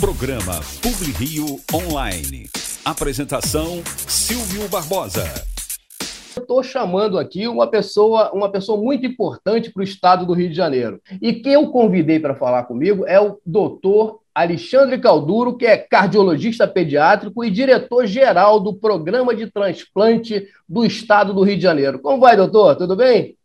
[0.00, 2.48] Programa PubliRio Online.
[2.84, 5.24] Apresentação Silvio Barbosa.
[6.38, 10.54] Estou chamando aqui uma pessoa, uma pessoa muito importante para o estado do Rio de
[10.54, 11.00] Janeiro.
[11.20, 16.68] E quem eu convidei para falar comigo é o doutor Alexandre Calduro, que é cardiologista
[16.68, 21.98] pediátrico e diretor-geral do Programa de Transplante do Estado do Rio de Janeiro.
[21.98, 22.76] Como vai, doutor?
[22.76, 23.36] Tudo bem?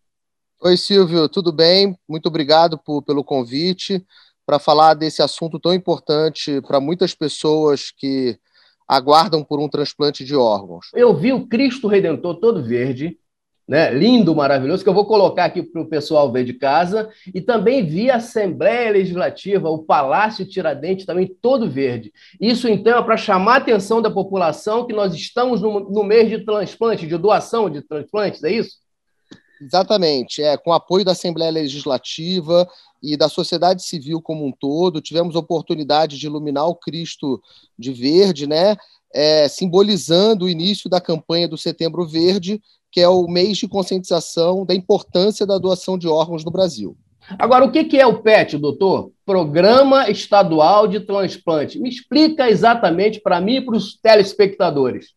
[0.62, 1.98] Oi, Silvio, tudo bem?
[2.08, 4.06] Muito obrigado por, pelo convite
[4.46, 8.38] para falar desse assunto tão importante para muitas pessoas que
[8.88, 10.88] aguardam por um transplante de órgãos.
[10.94, 13.18] Eu vi o Cristo Redentor todo verde,
[13.68, 13.94] né?
[13.94, 17.86] lindo, maravilhoso, que eu vou colocar aqui para o pessoal ver de casa, e também
[17.86, 22.12] vi a Assembleia Legislativa, o Palácio Tiradentes, também todo verde.
[22.40, 26.30] Isso, então, é para chamar a atenção da população que nós estamos no, no mês
[26.30, 28.83] de transplante, de doação de transplantes, é isso?
[29.66, 32.68] Exatamente, é com apoio da Assembleia Legislativa
[33.02, 37.42] e da sociedade civil como um todo, tivemos oportunidade de iluminar o Cristo
[37.78, 38.76] de verde, né?
[39.14, 42.62] É, simbolizando o início da campanha do Setembro Verde,
[42.92, 46.98] que é o mês de conscientização da importância da doação de órgãos no Brasil.
[47.40, 49.12] Agora, o que é o PET, doutor?
[49.26, 51.80] Programa Estadual de Transplante.
[51.80, 55.14] Me explica exatamente para mim e para os telespectadores.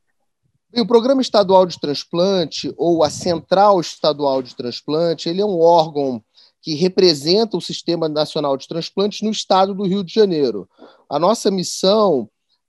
[0.74, 5.60] E o Programa Estadual de Transplante, ou a Central Estadual de Transplante, ele é um
[5.60, 6.22] órgão
[6.60, 10.68] que representa o Sistema Nacional de Transplantes no estado do Rio de Janeiro.
[11.08, 12.28] A nossa missão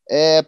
[0.10, 0.46] é,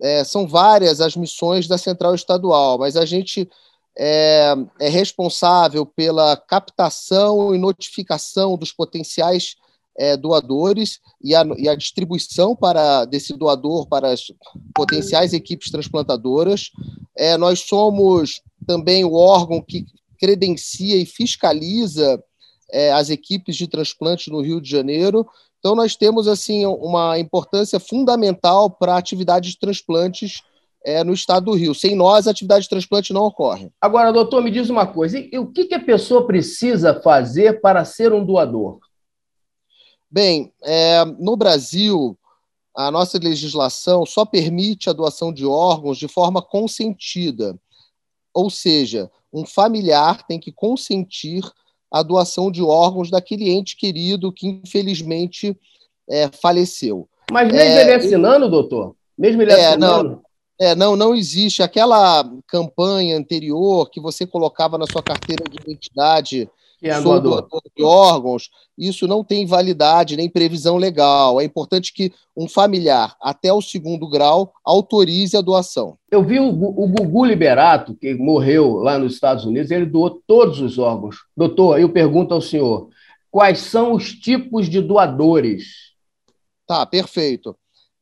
[0.00, 3.50] é, são várias as missões da Central Estadual, mas a gente
[3.98, 9.56] é, é responsável pela captação e notificação dos potenciais
[9.98, 14.32] é, doadores e a, e a, distribuição para desse doador para as
[14.74, 16.70] potenciais equipes transplantadoras.
[17.16, 19.84] É, nós somos também o órgão que
[20.18, 22.22] credencia e fiscaliza
[22.70, 25.26] é, as equipes de transplante no Rio de Janeiro.
[25.58, 30.42] Então, nós temos assim uma importância fundamental para a atividade de transplantes
[30.84, 31.74] é, no estado do Rio.
[31.74, 33.70] Sem nós, a atividade de transplante não ocorre.
[33.80, 37.60] Agora, doutor, me diz uma coisa: e, e o que, que, a pessoa precisa fazer
[37.60, 38.80] para ser um doador?
[40.12, 42.18] Bem, é, no Brasil,
[42.76, 47.58] a nossa legislação só permite a doação de órgãos de forma consentida.
[48.34, 51.42] Ou seja, um familiar tem que consentir
[51.90, 55.58] a doação de órgãos daquele ente querido que, infelizmente,
[56.06, 57.08] é, faleceu.
[57.30, 58.94] Mas mesmo é, ele assinando, doutor?
[59.16, 60.10] Mesmo ele é, assinando?
[60.10, 60.22] Não,
[60.60, 61.62] é, não, não existe.
[61.62, 66.48] Aquela campanha anterior que você colocava na sua carteira de identidade
[66.82, 71.40] é sou doador de órgãos, isso não tem validade nem previsão legal.
[71.40, 75.96] É importante que um familiar, até o segundo grau, autorize a doação.
[76.10, 80.60] Eu vi o, o Gugu Liberato, que morreu lá nos Estados Unidos, ele doou todos
[80.60, 81.18] os órgãos.
[81.36, 82.88] Doutor, eu pergunto ao senhor,
[83.30, 85.92] quais são os tipos de doadores?
[86.66, 87.56] Tá, perfeito.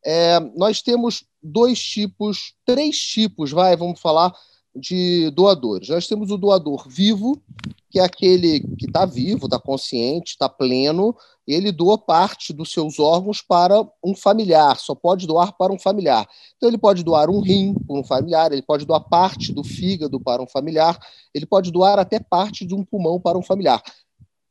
[0.04, 4.34] É, nós temos dois tipos, três tipos, vai, vamos falar,
[4.74, 5.88] de doadores.
[5.88, 7.42] Nós temos o doador vivo,
[7.90, 11.16] que é aquele que está vivo, está consciente, está pleno,
[11.46, 16.28] ele doa parte dos seus órgãos para um familiar, só pode doar para um familiar.
[16.56, 20.20] Então, ele pode doar um rim para um familiar, ele pode doar parte do fígado
[20.20, 20.98] para um familiar,
[21.34, 23.82] ele pode doar até parte de um pulmão para um familiar.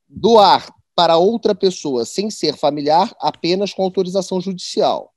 [0.08, 5.14] Doar para outra pessoa sem ser familiar, apenas com autorização judicial.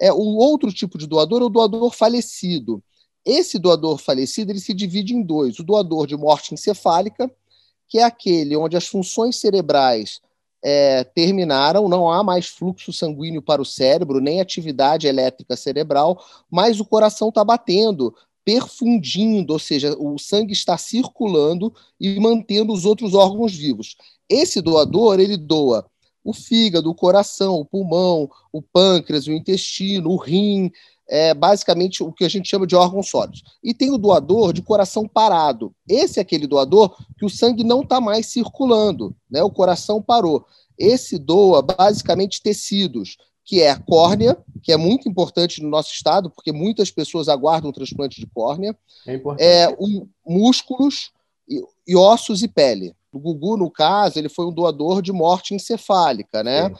[0.00, 2.82] É, o outro tipo de doador é o doador falecido.
[3.24, 7.30] Esse doador falecido ele se divide em dois: o doador de morte encefálica,
[7.88, 10.20] que é aquele onde as funções cerebrais
[10.62, 16.80] é, terminaram, não há mais fluxo sanguíneo para o cérebro, nem atividade elétrica cerebral, mas
[16.80, 23.14] o coração está batendo, perfundindo, ou seja, o sangue está circulando e mantendo os outros
[23.14, 23.96] órgãos vivos.
[24.28, 25.86] Esse doador, ele doa
[26.24, 30.72] o fígado, o coração, o pulmão, o pâncreas, o intestino, o rim,
[31.08, 33.42] é basicamente o que a gente chama de órgãos sólidos.
[33.62, 35.74] E tem o doador de coração parado.
[35.88, 39.42] Esse é aquele doador que o sangue não está mais circulando, né?
[39.42, 40.46] o coração parou.
[40.78, 46.30] Esse doa basicamente tecidos, que é a córnea, que é muito importante no nosso estado,
[46.30, 48.76] porque muitas pessoas aguardam o transplante de córnea,
[49.06, 51.12] é, é um, músculos
[51.46, 52.94] e, e, ossos e pele.
[53.16, 56.72] O Gugu, no caso, ele foi um doador de morte encefálica, né?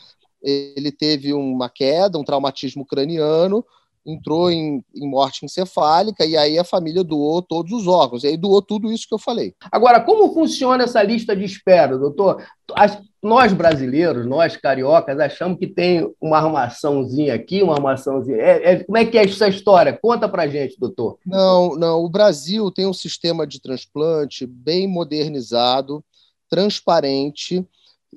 [0.42, 3.64] Ele teve uma queda, um traumatismo craniano,
[4.06, 8.22] entrou em, em, morte encefálica e aí a família doou todos os órgãos.
[8.22, 9.54] E aí doou tudo isso que eu falei.
[9.72, 12.44] Agora, como funciona essa lista de espera, doutor?
[12.74, 18.36] As, nós brasileiros, nós cariocas, achamos que tem uma armaçãozinha aqui, uma armaçãozinha.
[18.36, 19.98] É, é, como é que é essa história?
[20.00, 21.18] Conta pra gente, doutor.
[21.24, 22.04] Não, não.
[22.04, 26.04] O Brasil tem um sistema de transplante bem modernizado,
[26.48, 27.66] transparente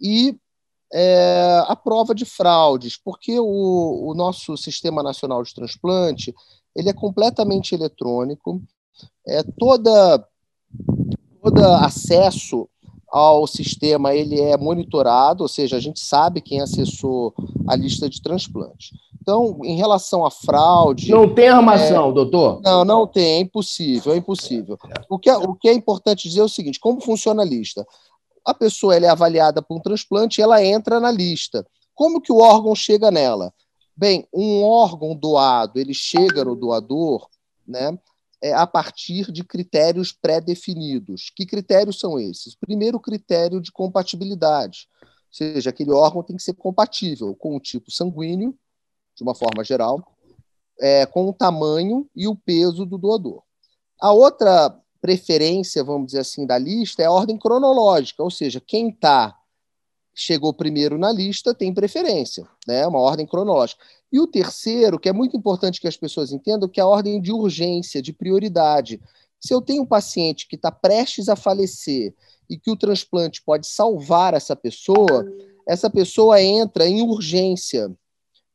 [0.02, 0.38] e
[0.94, 6.34] é, a prova de fraudes, porque o, o nosso Sistema Nacional de Transplante
[6.76, 8.62] ele é completamente eletrônico,
[9.28, 10.26] é, toda,
[11.42, 12.70] toda acesso
[13.10, 17.34] ao sistema ele é monitorado, ou seja, a gente sabe quem acessou
[17.68, 18.96] a lista de transplante.
[19.22, 21.12] Então, em relação à fraude.
[21.12, 22.62] Não tem armação, é, doutor?
[22.64, 24.78] Não, não tem, é impossível, é impossível.
[25.10, 27.86] O que é, o que é importante dizer é o seguinte: como funciona a lista?
[28.48, 31.68] A pessoa é avaliada por um transplante e ela entra na lista.
[31.94, 33.54] Como que o órgão chega nela?
[33.96, 37.28] Bem, um órgão doado, ele chega no doador,
[37.68, 37.98] né?
[38.42, 41.32] é, a partir de critérios pré-definidos.
[41.36, 42.56] Que critérios são esses?
[42.56, 47.92] Primeiro, critério de compatibilidade, ou seja, aquele órgão tem que ser compatível com o tipo
[47.92, 48.58] sanguíneo,
[49.16, 50.16] de uma forma geral,
[50.80, 53.42] é, com o tamanho e o peso do doador.
[54.00, 58.90] A outra preferência, vamos dizer assim, da lista é a ordem cronológica, ou seja, quem
[58.90, 59.36] está
[60.18, 62.88] chegou primeiro na lista tem preferência, né?
[62.88, 63.84] Uma ordem cronológica.
[64.12, 67.22] E o terceiro, que é muito importante que as pessoas entendam, que é a ordem
[67.22, 69.00] de urgência, de prioridade.
[69.40, 72.16] Se eu tenho um paciente que está prestes a falecer
[72.50, 75.24] e que o transplante pode salvar essa pessoa,
[75.68, 77.92] essa pessoa entra em urgência.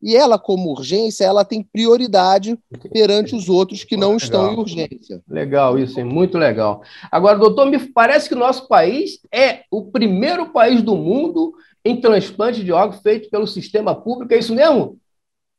[0.02, 2.58] E ela, como urgência, ela tem prioridade
[2.93, 4.19] perante os outros que não legal.
[4.19, 5.22] estão em urgência.
[5.28, 6.82] Legal, isso, é muito legal.
[7.10, 11.54] Agora, doutor, me parece que nosso país é o primeiro país do mundo
[11.84, 14.99] em transplante de órgãos feito pelo sistema público, é isso mesmo?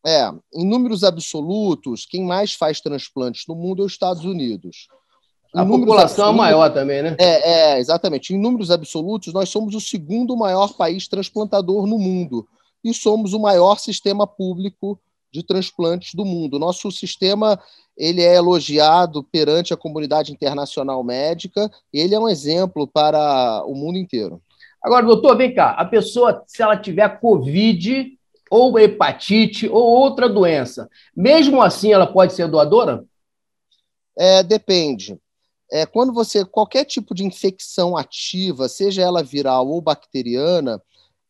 [0.05, 4.87] É, em números absolutos, quem mais faz transplantes no mundo é os Estados Unidos.
[5.55, 7.15] Em a população é maior também, né?
[7.17, 8.33] É, é, exatamente.
[8.33, 12.45] Em números absolutos, nós somos o segundo maior país transplantador no mundo
[12.83, 14.99] e somos o maior sistema público
[15.31, 16.59] de transplantes do mundo.
[16.59, 17.59] Nosso sistema
[17.97, 23.73] ele é elogiado perante a comunidade internacional médica e ele é um exemplo para o
[23.73, 24.41] mundo inteiro.
[24.81, 25.71] Agora, doutor, vem cá.
[25.71, 28.17] A pessoa, se ela tiver Covid,
[28.53, 30.87] ou hepatite, ou outra doença.
[31.15, 33.03] Mesmo assim, ela pode ser doadora?
[34.15, 35.17] É, depende.
[35.71, 36.45] É, quando você.
[36.45, 40.79] Qualquer tipo de infecção ativa, seja ela viral ou bacteriana,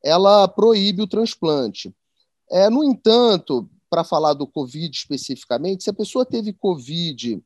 [0.03, 1.93] ela proíbe o transplante.
[2.51, 7.41] É, no entanto, para falar do Covid especificamente, se a pessoa teve Covid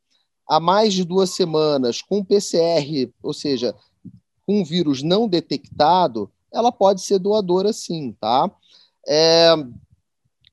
[0.47, 3.75] há mais de duas semanas com PCR, ou seja,
[4.45, 8.49] com um vírus não detectado, ela pode ser doadora sim, tá?
[9.05, 9.53] É,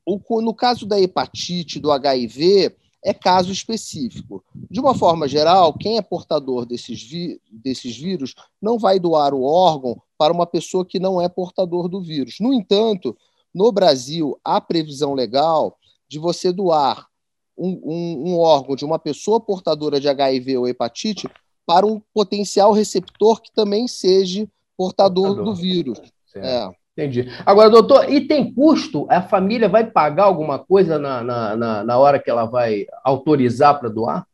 [0.05, 4.45] o, no caso da hepatite, do HIV, é caso específico.
[4.71, 9.43] De uma forma geral, quem é portador desses, vi, desses vírus não vai doar o
[9.43, 12.37] órgão para uma pessoa que não é portador do vírus.
[12.41, 13.15] No entanto,
[13.55, 15.77] no Brasil, há previsão legal
[16.09, 17.07] de você doar
[17.55, 21.29] um, um, um órgão de uma pessoa portadora de HIV ou hepatite
[21.67, 24.49] para um potencial receptor que também seja
[24.79, 25.45] portador, portador.
[25.45, 26.01] do vírus.
[26.35, 26.71] É.
[26.97, 27.29] Entendi.
[27.45, 29.07] Agora, doutor, e tem custo?
[29.11, 33.79] A família vai pagar alguma coisa na, na, na, na hora que ela vai autorizar
[33.79, 34.27] para doar?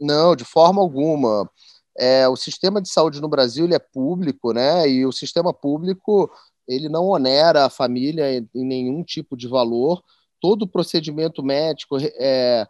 [0.00, 1.48] Não, de forma alguma.
[1.98, 4.88] É, o sistema de saúde no Brasil ele é público, né?
[4.88, 6.30] E o sistema público
[6.66, 10.02] ele não onera a família em, nenhum tipo de valor.
[10.40, 12.66] Todo procedimento médico é,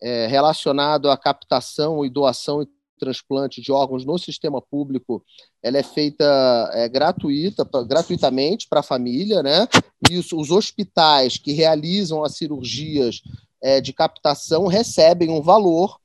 [0.00, 2.66] é relacionado à captação e doação
[3.02, 5.24] transplante de órgãos no sistema público,
[5.60, 9.66] ela é feita é, gratuita, pra, gratuitamente para a família, né?
[10.08, 13.20] E os, os, hospitais que realizam as cirurgias
[13.60, 15.98] é, de captação recebem um valor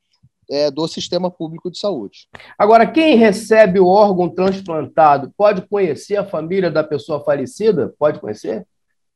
[0.50, 2.28] é, do sistema público de saúde.
[2.58, 7.94] Agora, quem recebe o órgão transplantado pode conhecer a família da pessoa falecida?
[7.98, 8.66] Pode conhecer?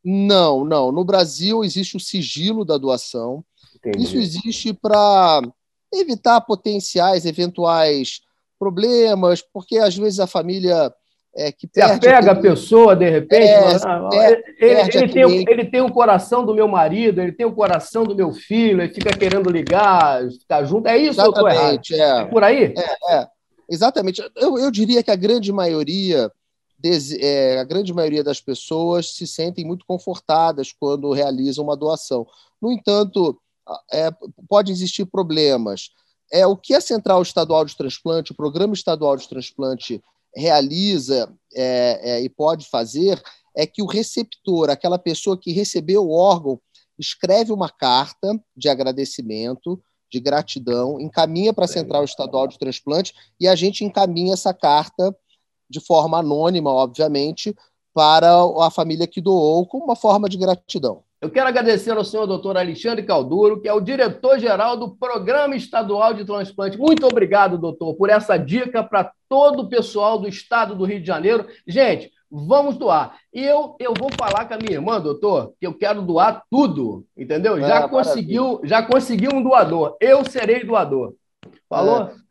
[0.04, 0.90] Não, não.
[0.90, 3.44] No Brasil existe o sigilo da doação.
[3.76, 4.04] Entendi.
[4.04, 5.42] Isso existe para
[5.92, 8.20] evitar potenciais, eventuais
[8.58, 10.92] problemas, porque às vezes a família
[11.34, 11.68] é, que.
[11.72, 13.44] Você apega a pessoa, de repente.
[13.44, 17.54] É, ah, ele, ele, tem, ele tem o coração do meu marido, ele tem o
[17.54, 20.86] coração do meu filho, ele fica querendo ligar, ficar junto.
[20.86, 21.98] É isso Exatamente, é.
[21.98, 22.24] é.
[22.26, 22.74] Por aí?
[22.76, 23.26] É, é.
[23.68, 24.22] Exatamente.
[24.36, 26.30] Eu, eu diria que a grande maioria.
[27.20, 32.26] É, a grande maioria das pessoas se sentem muito confortadas quando realizam uma doação.
[32.60, 33.40] No entanto,
[33.92, 34.10] é,
[34.48, 35.90] pode existir problemas.
[36.32, 40.02] É o que a Central Estadual de Transplante, o Programa Estadual de Transplante
[40.34, 43.22] realiza é, é, e pode fazer
[43.54, 46.60] é que o receptor, aquela pessoa que recebeu o órgão,
[46.98, 53.48] escreve uma carta de agradecimento, de gratidão, encaminha para a Central Estadual de Transplante e
[53.48, 55.14] a gente encaminha essa carta
[55.68, 57.54] de forma anônima, obviamente,
[57.94, 61.02] para a família que doou, como uma forma de gratidão.
[61.22, 66.12] Eu quero agradecer ao senhor doutor Alexandre Calduro, que é o diretor-geral do Programa Estadual
[66.12, 66.76] de Transplante.
[66.76, 71.06] Muito obrigado, doutor, por essa dica para todo o pessoal do estado do Rio de
[71.06, 71.46] Janeiro.
[71.64, 73.16] Gente, vamos doar.
[73.32, 77.06] E eu, eu vou falar com a minha irmã, doutor, que eu quero doar tudo,
[77.16, 77.60] entendeu?
[77.60, 79.96] Já ah, conseguiu, já conseguiu um doador.
[80.00, 81.14] Eu serei doador.
[81.68, 82.02] Falou?
[82.02, 82.21] É.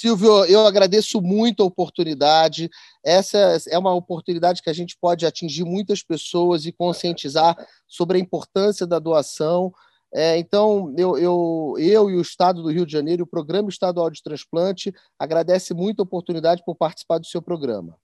[0.00, 2.70] Silvio, eu agradeço muito a oportunidade.
[3.04, 7.54] Essa é uma oportunidade que a gente pode atingir muitas pessoas e conscientizar
[7.86, 9.70] sobre a importância da doação.
[10.10, 14.08] É, então, eu, eu, eu e o Estado do Rio de Janeiro, o Programa Estadual
[14.08, 17.94] de Transplante, agradece muito a oportunidade por participar do seu programa.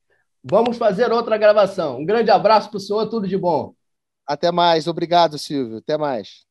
[0.44, 2.00] Vamos fazer outra gravação.
[2.00, 3.72] Um grande abraço para o senhor, tudo de bom.
[4.26, 4.86] Até mais.
[4.86, 5.78] Obrigado, Silvio.
[5.78, 6.44] Até mais.